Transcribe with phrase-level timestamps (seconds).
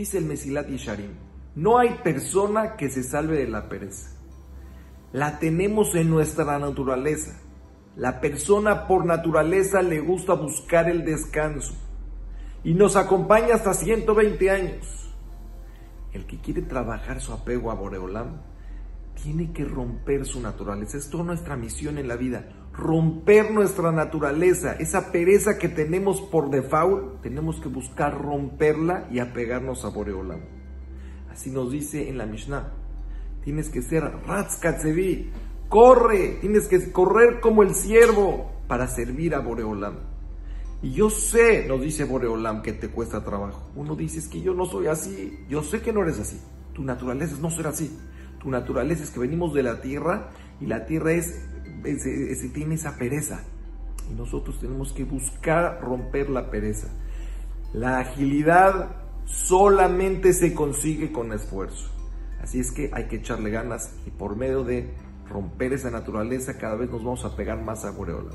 [0.00, 1.10] Dice el Mesilat Yesharim,
[1.56, 4.10] no hay persona que se salve de la pereza.
[5.12, 7.38] La tenemos en nuestra naturaleza.
[7.96, 11.74] La persona por naturaleza le gusta buscar el descanso
[12.64, 15.14] y nos acompaña hasta 120 años.
[16.14, 18.40] El que quiere trabajar su apego a Boreolam
[19.22, 20.96] tiene que romper su naturaleza.
[20.96, 22.48] Es toda nuestra misión en la vida.
[22.72, 24.72] Romper nuestra naturaleza.
[24.72, 30.40] Esa pereza que tenemos por default, tenemos que buscar romperla y apegarnos a Boreolam.
[31.30, 32.72] Así nos dice en la Mishnah.
[33.44, 35.30] Tienes que ser Ratzkatzevi.
[35.68, 36.38] Corre.
[36.40, 40.10] Tienes que correr como el siervo para servir a Boreolam.
[40.82, 43.70] Y yo sé, nos dice Boreolam, que te cuesta trabajo.
[43.76, 45.44] Uno dice, es que yo no soy así.
[45.48, 46.40] Yo sé que no eres así.
[46.72, 47.98] Tu naturaleza es no ser así.
[48.40, 50.30] Tu naturaleza es que venimos de la tierra
[50.60, 51.46] y la tierra es,
[52.52, 53.42] tiene esa pereza.
[54.10, 56.88] Y nosotros tenemos que buscar romper la pereza.
[57.72, 61.90] La agilidad solamente se consigue con esfuerzo.
[62.42, 64.90] Así es que hay que echarle ganas y por medio de
[65.28, 68.34] romper esa naturaleza cada vez nos vamos a pegar más a Boreolam.